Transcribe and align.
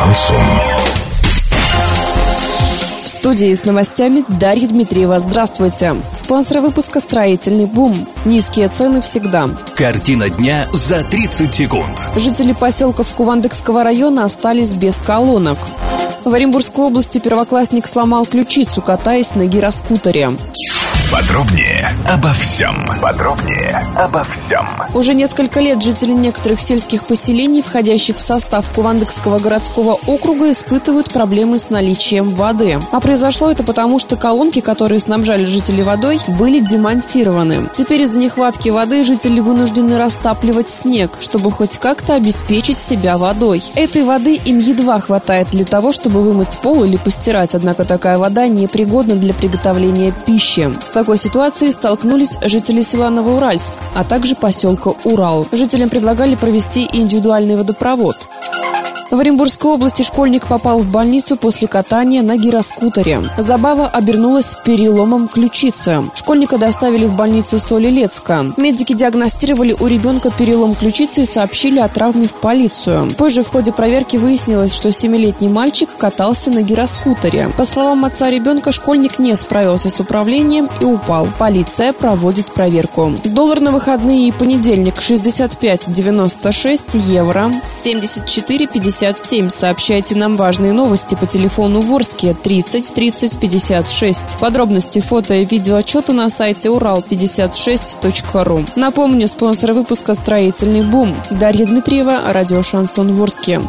Шансон. 0.00 0.36
В 3.02 3.08
студии 3.08 3.52
с 3.52 3.64
новостями 3.64 4.24
Дарья 4.40 4.66
Дмитриева. 4.66 5.18
Здравствуйте. 5.18 5.94
Спонсор 6.14 6.60
выпуска 6.60 7.00
«Строительный 7.00 7.66
бум». 7.66 7.94
Низкие 8.24 8.68
цены 8.68 9.02
всегда. 9.02 9.50
Картина 9.76 10.30
дня 10.30 10.66
за 10.72 11.04
30 11.04 11.54
секунд. 11.54 12.12
Жители 12.16 12.54
поселков 12.54 13.12
Кувандыкского 13.12 13.84
района 13.84 14.24
остались 14.24 14.72
без 14.72 14.96
колонок. 15.02 15.58
В 16.24 16.32
Оренбургской 16.32 16.84
области 16.84 17.18
первоклассник 17.18 17.86
сломал 17.86 18.24
ключицу, 18.24 18.80
катаясь 18.80 19.34
на 19.34 19.44
гироскутере. 19.46 20.30
Подробнее 21.12 21.92
обо 22.08 22.32
всем. 22.32 22.88
Подробнее 23.02 23.84
обо 23.96 24.22
всем. 24.22 24.64
Уже 24.94 25.12
несколько 25.14 25.58
лет 25.58 25.82
жители 25.82 26.12
некоторых 26.12 26.60
сельских 26.60 27.04
поселений, 27.04 27.62
входящих 27.62 28.16
в 28.16 28.22
состав 28.22 28.70
Кувандыкского 28.72 29.40
городского 29.40 29.98
округа, 30.06 30.52
испытывают 30.52 31.10
проблемы 31.10 31.58
с 31.58 31.68
наличием 31.68 32.30
воды. 32.30 32.78
А 32.92 33.00
произошло 33.00 33.50
это 33.50 33.64
потому, 33.64 33.98
что 33.98 34.14
колонки, 34.16 34.60
которые 34.60 35.00
снабжали 35.00 35.44
жителей 35.46 35.82
водой, 35.82 36.20
были 36.28 36.60
демонтированы. 36.60 37.68
Теперь 37.72 38.02
из-за 38.02 38.20
нехватки 38.20 38.68
воды 38.68 39.02
жители 39.02 39.40
вынуждены 39.40 39.98
растапливать 39.98 40.68
снег, 40.68 41.10
чтобы 41.20 41.50
хоть 41.50 41.78
как-то 41.78 42.14
обеспечить 42.14 42.78
себя 42.78 43.18
водой. 43.18 43.64
Этой 43.74 44.04
воды 44.04 44.36
им 44.36 44.58
едва 44.58 45.00
хватает 45.00 45.48
для 45.48 45.64
того, 45.64 45.90
чтобы 45.90 46.22
вымыть 46.22 46.58
пол 46.58 46.84
или 46.84 46.96
постирать, 46.96 47.56
однако 47.56 47.84
такая 47.84 48.16
вода 48.16 48.46
непригодна 48.46 49.16
для 49.16 49.34
приготовления 49.34 50.14
пищи 50.24 50.70
такой 51.00 51.16
ситуацией 51.16 51.72
столкнулись 51.72 52.36
жители 52.42 52.82
села 52.82 53.08
Новоуральск, 53.08 53.72
а 53.94 54.04
также 54.04 54.34
поселка 54.36 54.92
Урал. 55.04 55.48
Жителям 55.50 55.88
предлагали 55.88 56.34
провести 56.34 56.86
индивидуальный 56.92 57.56
водопровод. 57.56 58.28
В 59.10 59.18
Оренбургской 59.18 59.72
области 59.72 60.02
школьник 60.04 60.46
попал 60.46 60.78
в 60.78 60.86
больницу 60.86 61.36
после 61.36 61.66
катания 61.66 62.22
на 62.22 62.36
гироскутере. 62.36 63.22
Забава 63.38 63.88
обернулась 63.88 64.56
переломом 64.64 65.26
ключицы. 65.26 66.04
Школьника 66.14 66.58
доставили 66.58 67.06
в 67.06 67.16
больницу 67.16 67.58
Солилецка. 67.58 68.52
Медики 68.56 68.92
диагностировали 68.92 69.76
у 69.80 69.88
ребенка 69.88 70.30
перелом 70.30 70.76
ключицы 70.76 71.22
и 71.22 71.24
сообщили 71.24 71.80
о 71.80 71.88
травме 71.88 72.28
в 72.28 72.34
полицию. 72.34 73.10
Позже 73.18 73.42
в 73.42 73.48
ходе 73.48 73.72
проверки 73.72 74.16
выяснилось, 74.16 74.72
что 74.72 74.92
семилетний 74.92 75.48
мальчик 75.48 75.88
катался 75.98 76.52
на 76.52 76.62
гироскутере. 76.62 77.50
По 77.56 77.64
словам 77.64 78.04
отца 78.04 78.30
ребенка, 78.30 78.70
школьник 78.70 79.18
не 79.18 79.34
справился 79.34 79.90
с 79.90 79.98
управлением 79.98 80.68
и 80.80 80.84
упал. 80.84 81.26
Полиция 81.36 81.92
проводит 81.92 82.46
проверку. 82.52 83.12
Доллар 83.24 83.60
на 83.60 83.72
выходные 83.72 84.28
и 84.28 84.32
понедельник 84.32 84.98
65,96 84.98 86.96
евро, 86.96 87.50
74,50 87.64 88.99
57. 89.00 89.48
Сообщайте 89.48 90.14
нам 90.14 90.36
важные 90.36 90.72
новости 90.72 91.14
по 91.14 91.24
телефону 91.24 91.80
Ворске 91.80 92.34
30 92.34 92.92
30 92.92 93.40
56. 93.40 94.38
Подробности 94.38 94.98
фото 94.98 95.32
и 95.34 95.46
видео 95.46 95.76
отчета 95.76 96.12
на 96.12 96.28
сайте 96.28 96.68
урал56.ру. 96.68 98.66
Напомню, 98.76 99.26
спонсор 99.26 99.72
выпуска 99.72 100.12
«Строительный 100.12 100.82
бум». 100.82 101.16
Дарья 101.30 101.64
Дмитриева, 101.64 102.20
радио 102.26 102.60
«Шансон 102.60 103.14
Ворске». 103.14 103.62